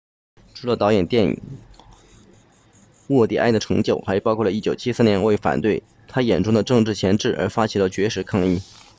[0.55, 1.39] 除了导演电影
[3.09, 8.59] 沃蒂埃的成就还包括1973年为反对他眼中的政治钳制而发起的绝食抗议